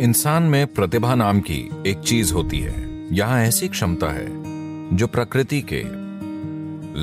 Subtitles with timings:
[0.00, 4.26] इंसान में प्रतिभा नाम की एक चीज़ होती है। यहाँ ऐसी क्षमता है,
[4.96, 5.82] जो प्रकृति के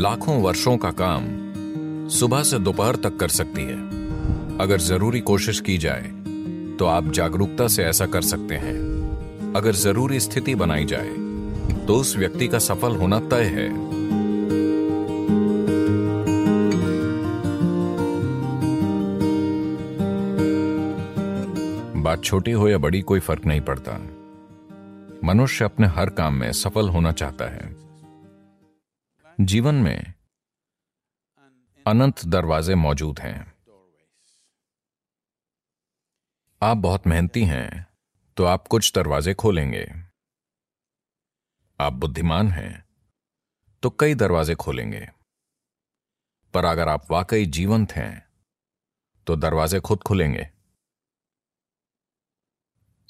[0.01, 1.27] लाखों वर्षों का काम
[2.09, 3.77] सुबह से दोपहर तक कर सकती है।
[4.57, 6.01] अगर ज़रूरी कोशिश की जाए
[6.79, 11.13] तो आप जागरूकता से ऐसा कर सकते हैं। अगर ज़रूरी स्थिति बनाई जाए
[11.85, 13.86] तो उस व्यक्ति का सफल होना तय है।
[22.07, 23.97] बात छोटी हो या बड़ी, कोई फ़र्क नहीं पड़ता।
[25.27, 27.75] मनुष्य अपने हर काम में सफल होना चाहता है।
[29.45, 30.13] जीवन में
[31.87, 33.53] अनंत दरवाजे मौजूद हैं।
[36.61, 37.87] आप बहुत मेहनती हैं
[38.37, 39.91] तो आप कुछ दरवाजे खोलेंगे।
[41.79, 42.85] आप बुद्धिमान हैं
[43.83, 45.09] तो कई दरवाजे खोलेंगे।
[46.53, 48.27] पर अगर आप वाकई जीवंत हैं
[49.27, 50.56] तो दरवाजे खुद खुलेंगे।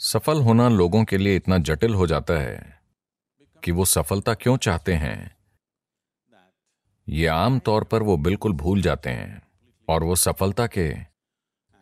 [0.07, 2.81] सफल होना लोगों के लिए इतना जटिल हो जाता है
[3.63, 5.37] कि वो सफलता क्यों चाहते हैं?
[7.09, 9.48] ये आम तौर पर वो बिल्कुल भूल जाते हैं
[9.90, 10.95] और वो सफलता के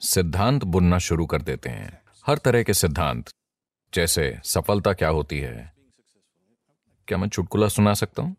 [0.02, 3.30] सिद्धांत बुनना शुरू कर देते हैं। हर तरह के सिद्धांत,
[3.94, 5.74] जैसे सफलता क्या होती है?
[7.08, 8.36] क्या मैं चुटकुला सुना सकता हूँ?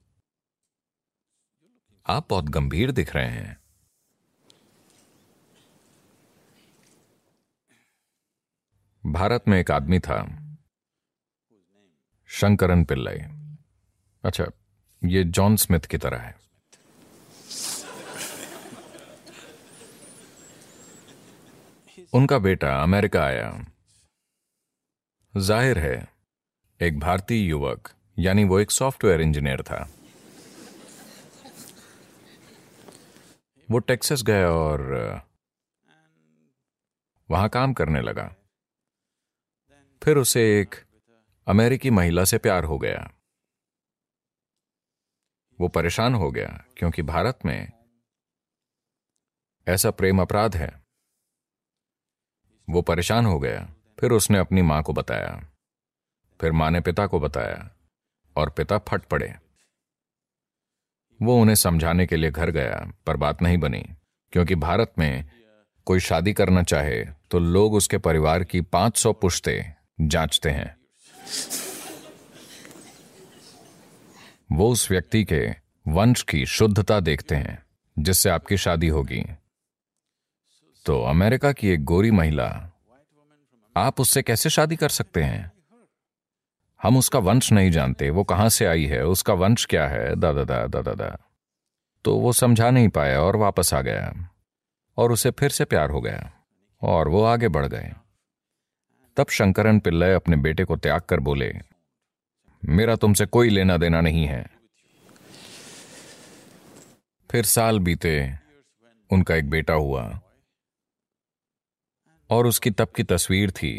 [2.06, 3.65] आप बहुत गंभीर दिख रहे हैं।
[9.06, 10.16] भारत में एक आदमी था।
[12.30, 13.18] शंकरन पिल्लई।
[14.24, 14.46] अच्छा
[15.02, 16.34] ये जॉन स्मिथ की तरह है।
[22.14, 23.50] उनका बेटा अमेरिका आया।
[25.34, 26.08] ज़ाहिर है,
[26.80, 29.88] एक भारतीय युवक, यानी वो एक सॉफ्टवेयर इंजीनियर था।
[33.68, 34.82] वो टेक्सास गया और,
[37.30, 38.34] वहाँ काम करने लगा।
[40.02, 40.74] फिर उसे एक
[41.46, 43.10] अमेरिकी महिला से प्यार हो गया।
[45.60, 47.72] वो परेशान हो गया, क्योंकि भारत में
[49.68, 50.82] ऐसा प्रेम अपराध है।
[52.70, 55.50] वो परेशान हो गया, फिर उसने अपनी माँ को बताया।
[56.40, 57.70] फिर माँ ने पिता को बताया,
[58.36, 59.34] और पिता फट पड़े।
[61.22, 63.84] वो उन्हें समझाने के लिए घर गया, पर बात नहीं बनी,
[64.32, 65.30] क्योंकि भारत में
[65.86, 70.76] कोई शादी करना चाहे तो लोग उसके परिवार की 500 पुश्तें जांचते हैं।
[74.52, 75.54] वो उस व्यक्ति के
[75.88, 77.66] वंश की शुद्धता देखते हैं,
[77.98, 79.24] जिससे आपकी शादी होगी।
[80.86, 82.70] तो अमेरिका की एक गोरी महिला,
[83.76, 85.52] आप उससे कैसे शादी कर सकते हैं?
[86.82, 90.44] हम उसका वंश नहीं जानते, वो कहाँ से आई है, उसका वंश क्या है दादा
[90.44, 91.30] दा दादा दा।
[92.04, 94.30] तो वो समझा नहीं पाया और वापस आ गया,
[94.96, 96.32] और उसे फिर से प्यार हो गया,
[96.82, 97.92] और वो आगे बढ़ गए।
[99.16, 101.52] तब शंकरन पिल्लय अपने बेटे को त्याग कर बोले,
[102.62, 104.44] मेरा तुमसे कोई लेना देना नहीं है।
[107.30, 108.32] फिर साल बीते,
[109.10, 110.02] उनका एक बेटा हुआ,
[112.30, 113.72] और उसकी तब की तस्वीर थी,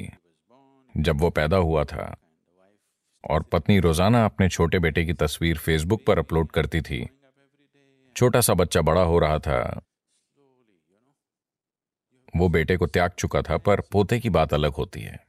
[0.95, 2.15] जब वो पैदा हुआ था,
[3.23, 7.07] और पत्नी रोज़ाना अपने छोटे बेटे की तस्वीर फेसबुक पर अपलोड करती थी।
[8.15, 9.59] छोटा सा बच्चा बड़ा हो रहा था।
[12.35, 15.26] वो बेटे को त्याग चुका था, पर पोते की बात अलग होती है।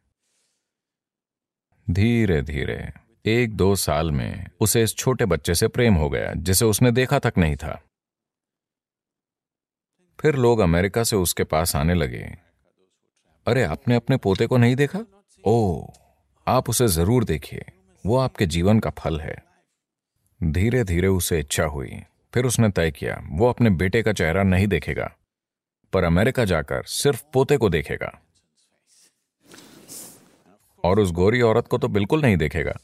[1.90, 2.92] धीरे धीरे
[3.26, 7.18] एक दो साल में उसे इस छोटे बच्चे से प्रेम हो गया, जिसे उसने देखा
[7.18, 7.82] तक नहीं था।
[10.20, 12.38] फिर लोग अमेरिका से उसके पास आने लगे।
[13.46, 15.00] अरे, आपने अपने पोते को नहीं देखा?
[15.44, 15.86] ओ,
[16.48, 17.64] आप उसे ज़रूर देखिए,
[18.06, 19.36] वो आपके जीवन का फल है।
[20.42, 22.02] धीरे धीरे उसे इच्छा हुई,
[22.34, 25.16] फिर उसने तय किया, वो अपने बेटे का चेहरा नहीं देखेगा,
[25.92, 28.20] पर अमेरिका जाकर सिर्फ़ पोते को देखेगा।
[30.84, 32.76] और उस गोरी औरत को तो बिल्कुल नहीं देखेगा।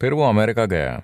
[0.00, 1.00] फिर वो अमेरिका गया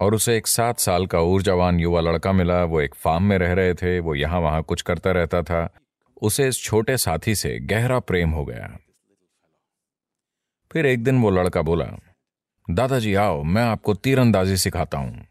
[0.00, 3.52] और उसे एक सात साल का ऊर्जावान युवा लड़का मिला। वो एक फार्म में रह
[3.52, 5.68] रहे थे, वो यहाँ वहाँ कुछ करता रहता था।
[6.22, 8.76] उसे इस छोटे साथी से गहरा प्रेम हो गया।
[10.70, 11.84] फिर एक दिन वो लड़का बोला,
[12.70, 15.26] दादाजी, आओ, मैं आपको तीरंदाजी सिखाता हूँ।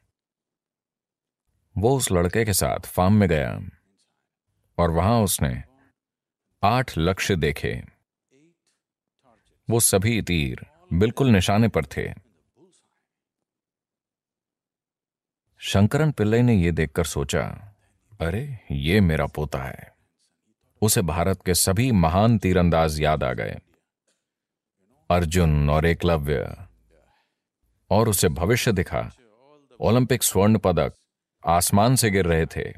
[1.75, 3.59] वो उस लड़के के साथ फार्म में गया
[4.77, 5.49] और वहाँ उसने
[6.63, 7.83] आठ लक्ष्य देखे।
[9.69, 12.13] वो सभी तीर बिल्कुल निशाने पर थे।
[15.57, 17.75] शंकरन पिल्लई ने यह देखकर सोचा,
[18.21, 19.95] अरे, ये मेरा पोता है।
[20.81, 23.57] उसे भारत के सभी महान तीरंदाज याद आ गए।
[25.11, 26.67] अर्जुन और एकलव्य
[27.89, 29.11] और उसे भविष्य दिखा।
[29.79, 30.93] ओलंपिक स्वर्ण पदक
[31.47, 32.73] आसमान से गिर रहे थे।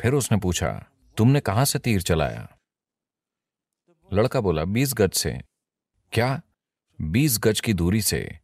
[0.00, 2.58] फिर उसने पूछा तुमने कहाँ से तीर चलाया?
[4.12, 5.40] लड़का बोला, बीस गज से।
[6.12, 6.42] क्या?
[7.00, 8.38] बीस गज की दूरी से।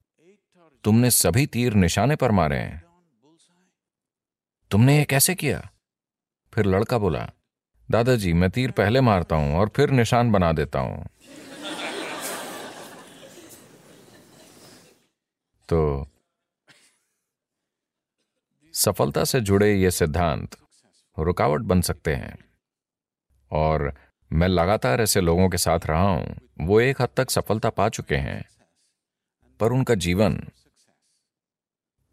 [0.85, 2.85] तुमने सभी तीर निशाने पर मारे हैं।
[4.71, 5.71] तुमने ये कैसे किया?
[6.55, 7.31] फिर लड़का बोला,
[7.91, 11.07] दादाजी, मैं तीर पहले मारता हूँ और फिर निशान बना देता हूँ।
[15.69, 16.07] तो
[18.75, 20.57] सफलता से जुड़े ये सिद्धांत
[21.19, 22.50] रुकावट बन सकते हैं।
[23.53, 23.95] और
[24.33, 28.17] मैं लगातार ऐसे लोगों के साथ रहा हूँ। वो एक हद तक सफलता पा चुके
[28.17, 28.45] हैं।
[29.61, 30.49] पर उनका जीवन,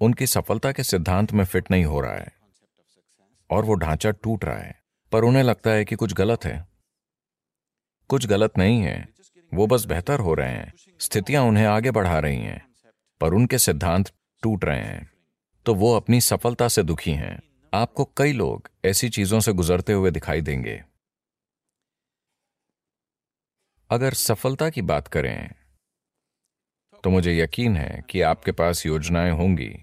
[0.01, 2.33] उनकी सफलता के सिद्धांत में फिट नहीं हो रहा है।
[3.51, 4.79] और वो ढांचा टूट रहा है।
[5.11, 6.67] पर उन्हें लगता है कि कुछ गलत है।
[8.07, 9.09] कुछ गलत नहीं है।
[9.53, 12.67] वो बस बेहतर हो रहे हैं। स्थितियाँ उन्हें आगे बढ़ा रही हैं।
[13.21, 14.11] पर उनके सिद्धांत
[14.43, 15.11] टूट रहे हैं।
[15.65, 17.41] तो वो अपनी सफलता से दुखी हैं।
[17.73, 20.83] आपको कई लोग ऐसी चीज़ों से गुजरते हुए दिखाई देंगे।
[23.89, 25.51] अगर सफलता की बात करें
[27.03, 29.77] तो मुझे यकीन है कि आपके पास योजनाएँ होंगी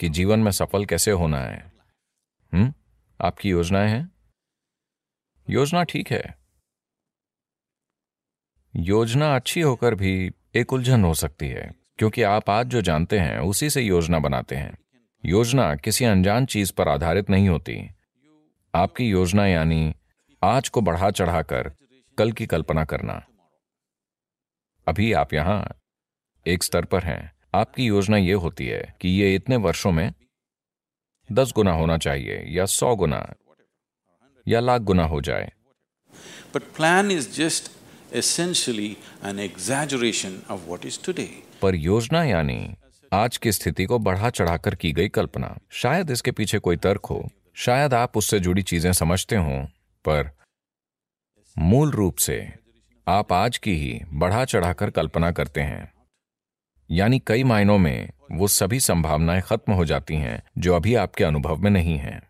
[0.00, 1.72] कि जीवन में सफल कैसे होना है।
[2.52, 2.74] हम्म?
[3.20, 4.10] आपकी योजनाएँ हैं?
[5.50, 6.38] योजना ठीक है।
[8.76, 13.38] योजना अच्छी होकर भी एक उलझन हो सकती है, क्योंकि आप आज जो जानते हैं,
[13.38, 14.78] उसी से योजना बनाते हैं।
[15.24, 17.90] योजना किसी अनजान चीज़ पर आधारित नहीं होती।
[18.74, 19.94] आपकी योजना यानी
[20.42, 21.72] आज को बढ़ा चढ़ाकर
[22.18, 23.26] कल की कल्पना करना।
[24.88, 25.74] अभी आप यहाँ
[26.46, 30.12] एक स्तर पर हैं। आपकी योजना यह होती है कि ये इतने वर्षों में
[31.32, 33.34] दस गुना होना चाहिए या सौ गुना
[34.48, 35.52] या लाख गुना हो जाए।
[36.54, 37.72] But plan is just
[38.14, 38.94] essentially
[39.24, 41.60] an exaggeration of what is today.
[41.62, 42.76] पर योजना यानी
[43.12, 47.30] आज की स्थिति को बढ़ा चढ़ाकर की गई कल्पना। शायद इसके पीछे कोई तर्क हो।
[47.54, 49.68] शायद आप उससे जुड़ी चीज़ें समझते हो
[50.04, 50.43] पर
[51.58, 52.52] मूल रूप से,
[53.08, 55.94] आप आज की ही बढ़ा चढ़ाकर कल्पना करते हैं।
[56.90, 61.56] यानी कई मायनों में, वो सभी संभावनाएँ खत्म हो जाती हैं, जो अभी आपके अनुभव
[61.56, 62.28] में नहीं हैं।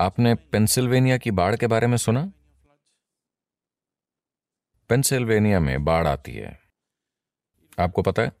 [0.00, 2.32] आपने पेंसिल्वेनिया की बाढ़ के बारे में सुना?
[4.88, 6.60] पेंसिल्वेनिया में बाढ़ आती है।
[7.78, 8.32] आपको पता है?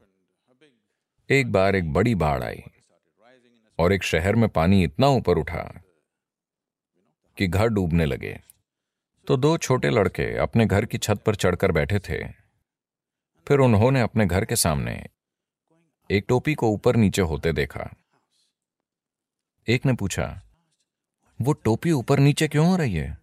[1.30, 2.62] एक बार एक बड़ी बाढ़ आई,
[3.78, 5.82] और एक शहर में पानी इतना ऊपर उठा
[7.38, 8.38] कि घर डूबने लगे।
[9.26, 12.18] तो दो छोटे लड़के अपने घर की छत पर चढ़कर बैठे थे।
[13.46, 14.94] फिर उन्होंने अपने घर के सामने
[16.10, 17.88] एक टोपी को ऊपर नीचे होते देखा।
[19.68, 20.42] एक ने पूछा,
[21.40, 23.18] वो टोपी ऊपर नीचे क्यों हो रही है?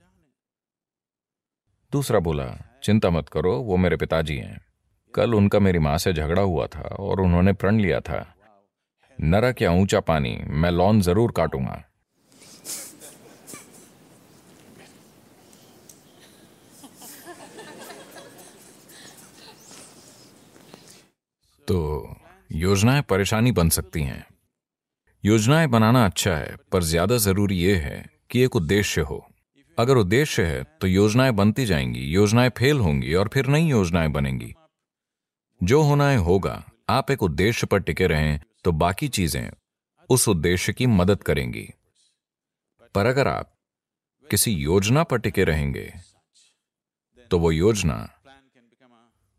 [1.94, 2.46] दूसरा बोला,
[2.84, 4.60] चिंता मत करो, वो मेरे पिताजी हैं।
[5.14, 8.36] कल उनका मेरी माँ से झगड़ा हुआ था और उन्होंने प्रण लिया था।
[9.20, 11.84] नरक या ऊँचा पानी, मैं लॉन ज़रूर काटूँगा।
[21.68, 22.16] तो
[22.52, 24.26] योजनाएँ परेशानी बन सकती हैं।
[25.24, 29.26] योजनाएँ बनाना अच्छा है, पर ज़्यादा ज़रूरी यह है कि एक उद्देश्य हो।
[29.78, 34.54] अगर उद्देश्य है तो योजनाएँ बनती जाएँगी, योजनाएँ फेल होंगी और फिर नई योजनाएँ बनेंगी।
[35.62, 39.50] जो होना है होगा, आप एक उद्देश्य पर टिके रहें तो बाकी चीज़ें
[40.10, 41.68] उस उद्देश्य की मदद करेंगी।
[42.96, 43.52] पर अगर आप
[44.28, 45.92] किसी योजना पर टिके रहेंगे
[47.32, 47.98] तो वो योजना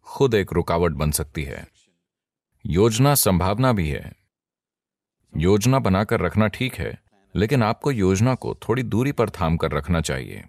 [0.06, 1.66] खुद एक रुकावट बन सकती है।
[2.68, 4.12] योजना संभावना भी है।
[5.36, 7.02] योजना बनाकर रखना ठीक है,
[7.36, 10.44] लेकिन आपको योजना को थोड़ी दूरी पर थाम कर रखना चाहिए।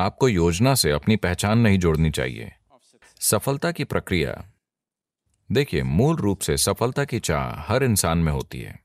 [0.00, 2.52] आपको योजना से अपनी पहचान नहीं जोड़नी चाहिए।
[3.20, 4.52] सफलता की प्रक्रिया।
[5.52, 8.82] देखिए, मूल रूप से सफलता की चाह हर इंसान में होती है।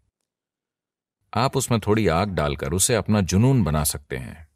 [1.33, 4.47] आप उसमें थोड़ी आग डालकर उसे अपना जुनून बना सकते हैं।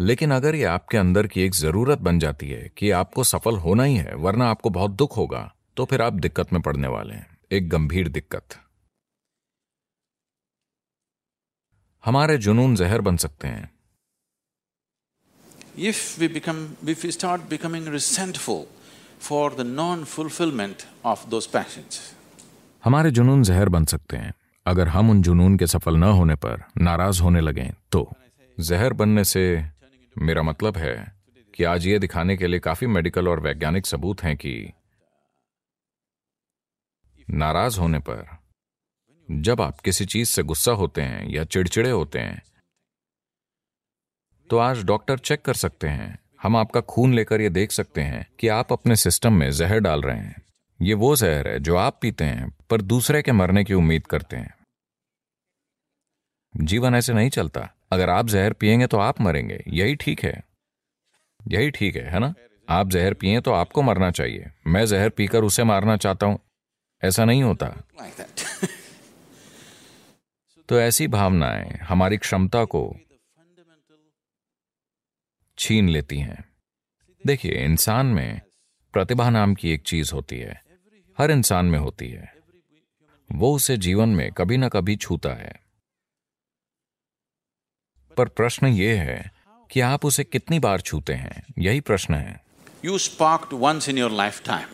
[0.00, 3.82] लेकिन अगर ये आपके अंदर की एक ज़रूरत बन जाती है कि आपको सफल होना
[3.82, 7.38] ही है, वरना आपको बहुत दुख होगा। तो फिर आप दिक्कत में पड़ने वाले हैं।
[7.52, 8.48] एक गंभीर दिक्कत।
[12.04, 13.74] हमारे जुनून जहर बन सकते हैं।
[15.76, 18.62] If we become, if we start becoming resentful
[19.22, 21.98] for the non-fulfillment of those passions,
[22.84, 24.34] हमारे जुनून जहर बन सकते हैं।
[24.66, 28.12] अगर हम उन जुनून के सफल न होने पर नाराज़ होने लगें तो।
[28.60, 29.64] जहर बनने से
[30.18, 31.22] मेरा मतलब है
[31.54, 34.72] कि आज ये दिखाने के लिए काफ़ी मेडिकल और वैज्ञानिक सबूत हैं कि
[37.28, 38.26] नाराज़ होने पर,
[39.28, 42.42] जब आप किसी चीज़ से गुस्सा होते हैं या चिड़चिड़े होते हैं
[44.50, 48.26] तो आज डॉक्टर चेक कर सकते हैं। हम आपका खून लेकर यह देख सकते हैं
[48.38, 50.42] कि आप अपने सिस्टम में जहर डाल रहे हैं।
[50.80, 54.36] ये वो जहर है जो आप पीते हैं, पर दूसरे के मरने की उम्मीद करते
[54.36, 54.54] हैं।
[56.54, 60.42] जीवन ऐसे नहीं चलता। अगर आप जहर पिएँगे तो आप मरेंगे। यही ठीक है।
[61.48, 62.34] यही ठीक है है ना?
[62.68, 66.38] आप जहर पिए तो आपको मरना चाहिए। मैं जहर पीकर उसे मारना चाहता हूँ।
[67.02, 67.82] ऐसा नहीं होता।
[70.68, 72.96] तो ऐसी भावनाएँ हमारी क्षमता को
[75.58, 76.44] छीन लेती हैं।
[77.26, 78.40] देखिए इंसान में
[78.92, 80.64] प्रतिभा नाम की एक चीज़ होती है।
[81.18, 82.34] हर इंसान में होती है।
[83.32, 85.64] वो उसे जीवन में कभी ना कभी छूता है।
[88.16, 89.32] पर प्रश्न ये है
[89.70, 91.42] कि आप उसे कितनी बार छूते हैं?
[91.58, 92.44] यही प्रश्न है।
[92.84, 94.68] You sparked once in your lifetime.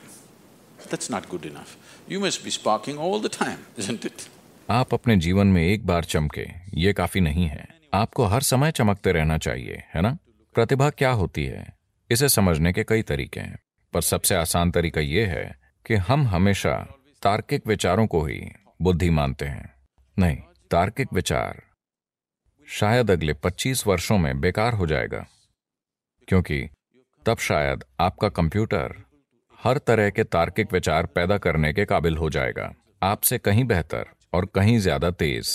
[0.88, 1.79] That's not good enough.
[2.12, 4.28] You must be sparking all the time, isn't it?
[4.70, 9.12] आप अपने जीवन में एक बार चमके ये काफ़ी नहीं है। आपको हर समय चमकते
[9.12, 10.18] रहना चाहिए है ना?
[10.54, 11.76] प्रतिभा क्या होती है?
[12.10, 13.58] इसे समझने के कई तरीके हैं।
[13.92, 18.52] पर सबसे आसान तरीका यह है कि हम हमेशा तार्किक विचारों को ही
[18.82, 19.74] बुद्धि मानते हैं।
[20.18, 20.36] नहीं
[20.70, 21.62] तार्किक विचार
[22.68, 25.26] शायद अगले 25 वर्षों में बेकार हो जाएगा।
[26.28, 26.68] क्योंकि
[27.26, 29.09] तब शायद आपका कंप्यूटर
[29.60, 34.46] हर तरह के तार्किक विचार पैदा करने के काबिल हो जाएगा। आपसे कहीं बेहतर और
[34.46, 35.48] कहीं ज़्यादा तेज।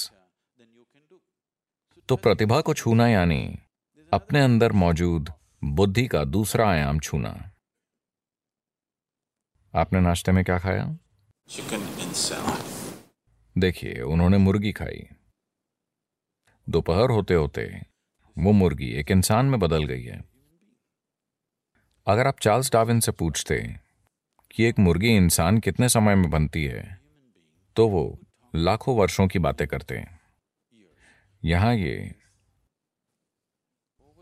[2.09, 3.57] तो प्रतिभा को छूना यानी
[4.11, 5.31] अपने अंदर मौजूद
[5.63, 7.29] बुद्धि का दूसरा आयाम छूना।
[9.73, 10.85] आपने नाश्ते में क्या खाया.
[13.55, 15.01] देखिए उन्होंने मुर्गी खाई।
[16.67, 17.65] दोपहर होते होते
[18.37, 20.23] वो मुर्गी एक इंसान में बदल गई है।
[22.07, 23.59] अगर आप चार्ल्स डाविन से पूछते
[24.55, 27.01] कि एक मुर्गी इंसान कितने समय में बनती है?
[27.75, 28.19] तो वो
[28.55, 30.19] लाखों वर्षों की बातें करते हैं।
[31.45, 32.15] यहाँ ये।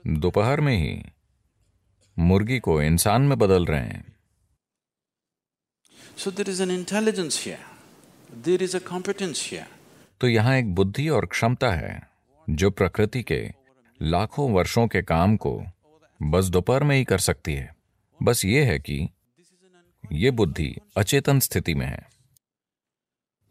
[0.08, 1.04] दोपहर में ही
[2.20, 4.16] मुर्गी को इंसान में बदल रहे हैं।
[6.18, 7.62] So there is an intelligence here.
[8.44, 9.70] There is a competence here.
[10.22, 12.10] तो यहाँ एक बुद्धि और क्षमता है
[12.50, 13.54] जो प्रकृति के
[14.02, 15.64] लाखों वर्षों के काम को
[16.22, 17.76] बस दोपहर में ही कर सकती है।
[18.24, 19.10] बस ये है कि
[20.04, 22.08] ये बुद्धि अचेतन स्थिति में है।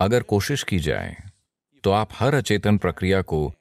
[0.01, 1.17] अगर कोशिश की जाए
[1.85, 3.53] तो आप हर अचेतन प्रक्रिया को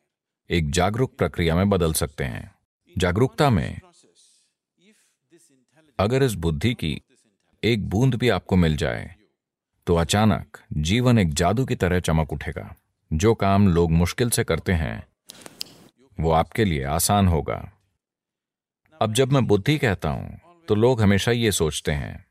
[0.49, 2.49] एक जागरूक प्रक्रिया में बदल सकते हैं।
[2.95, 3.79] जागरूकता में,
[5.99, 7.01] अगर इस बुद्धि की
[7.63, 9.15] एक बूंद भी आपको मिल जाए
[9.87, 12.75] तो अचानक जीवन एक जादू की तरह चमक उठेगा।
[13.11, 15.03] जो काम लोग मुश्किल से करते हैं,
[16.17, 17.57] वो आपके लिए आसान होगा।
[19.01, 22.25] अब जब मैं बुद्धि कहता हूँ तो लोग हमेशा ये सोचते हैं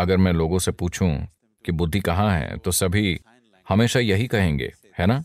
[0.00, 1.10] अगर मैं लोगों से पूछूँ
[1.64, 3.18] कि बुद्धि कहाँ है तो सभी
[3.66, 5.22] हमेशा यही कहेंगे, है ना?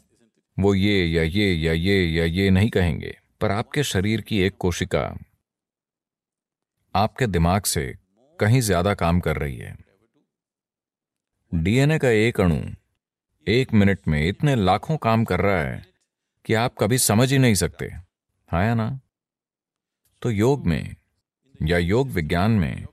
[0.58, 4.58] वो ये या ये या ये या ये नहीं कहेंगे। पर आपके शरीर की एक
[4.58, 5.02] कोशिका
[6.96, 7.94] आपके दिमाग से
[8.40, 9.76] कहीं ज़्यादा काम कर रही है।
[11.52, 12.60] डीएनए का एक अणु
[13.48, 15.84] एक मिनट में इतने लाखों काम कर रहा है
[16.46, 17.86] कि आप कभी समझ ही नहीं सकते।
[18.50, 18.88] हाँ या ना?
[20.22, 20.96] तो योग में
[21.62, 22.86] या योग विज्ञान में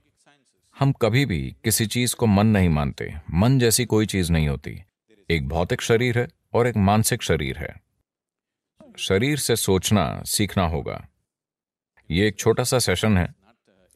[0.83, 4.83] हम कभी भी किसी चीज़ को मन नहीं मानते। मन जैसी कोई चीज़ नहीं होती।
[5.29, 7.81] एक भौतिक शरीर है और एक मानसिक शरीर है।
[8.97, 11.07] शरीर से सोचना, सीखना होगा।
[12.11, 13.35] ये एक छोटा सा सेशन है।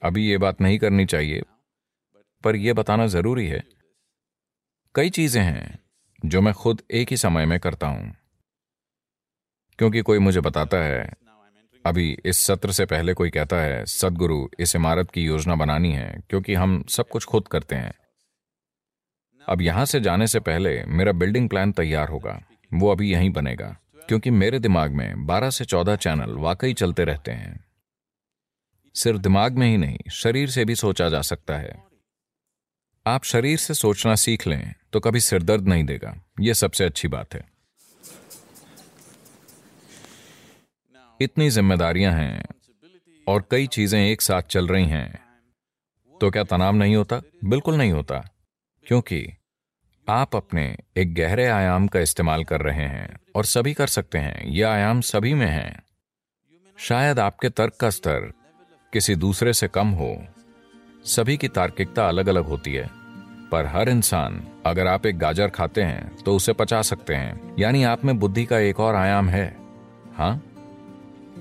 [0.04, 1.42] अभी ये बात नहीं करनी चाहिए,
[2.44, 3.64] पर यह बताना ज़रूरी है।
[4.96, 5.80] कई चीज़ें हैं
[6.26, 8.16] जो मैं खुद एक ही समय में करता हूँ।
[9.80, 11.14] क्योंकि कोई मुझे बताता है
[11.86, 16.24] अभी इस सत्र से पहले कोई कहता है, सदगुरु, इस इमारत की योजना बनानी है,
[16.30, 17.94] क्योंकि हम सब कुछ खुद करते हैं।
[19.50, 22.42] अब यहाँ से जाने से पहले मेरा बिल्डिंग प्लान तैयार होगा।
[22.74, 27.32] वो अभी यहीं बनेगा, क्योंकि मेरे दिमाग में 12 से 14 चैनल वाकई चलते रहते
[27.32, 27.66] हैं।
[28.96, 31.84] सिर्फ़ दिमाग में ही नहीं, शरीर से भी सोचा जा सकता है।
[33.08, 37.34] आप शरीर से सोचना सीख लें तो कभी सिरदर्द नहीं देगा। यह सबसे अच्छी बात
[37.34, 37.57] है।
[41.20, 42.44] इतनी जिम्मेदारियाँ हैं
[43.28, 45.20] और कई चीज़ें एक साथ चल रही हैं
[46.16, 47.22] तो क्या तनाव नहीं होता?
[47.46, 48.20] बिल्कुल नहीं होता,
[48.88, 49.26] क्योंकि
[50.08, 50.64] आप अपने
[50.98, 55.02] एक गहरे आयाम का इस्तेमाल कर रहे हैं और सभी कर सकते हैं। यह आयाम
[55.04, 55.80] सभी में है।
[56.78, 58.32] शायद आपके तर्क का स्तर
[58.94, 60.16] किसी दूसरे से कम हो।
[61.08, 62.90] सभी की तार्किकता अलग अलग होती है,
[63.52, 67.84] पर हर इंसान, अगर आप एक गाजर खाते हैं तो उसे पचा सकते हैं। यानी
[67.86, 69.48] आप में बुद्धि का एक और आयाम है।
[70.16, 70.42] हाँ?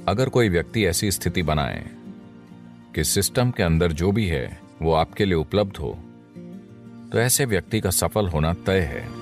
[0.08, 1.84] अगर कोई व्यक्ति ऐसी स्थिति बनाए
[2.94, 5.98] कि सिस्टम के अंदर जो भी है, वो आपके लिए उपलब्ध हो
[7.12, 9.15] तो ऐसे व्यक्ति का सफल होना तय है।